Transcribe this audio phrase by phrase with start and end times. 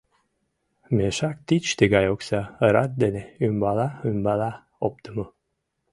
[0.95, 2.41] Мешак тич тыгай окса:
[2.73, 4.51] рат дене, ӱмбала-ӱмбала
[4.85, 5.25] оптымо...